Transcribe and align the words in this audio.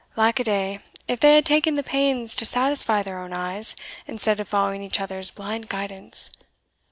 Lack 0.15 0.39
a 0.39 0.43
day, 0.43 0.79
if 1.07 1.19
they 1.19 1.35
had 1.35 1.45
ta'en 1.45 1.75
the 1.75 1.83
pains 1.83 2.35
to 2.37 2.43
satisfy 2.43 3.03
their 3.03 3.19
own 3.19 3.33
eyes, 3.33 3.75
instead 4.07 4.39
of 4.39 4.47
following 4.47 4.81
each 4.81 4.99
other's 4.99 5.29
blind 5.29 5.69
guidance! 5.69 6.31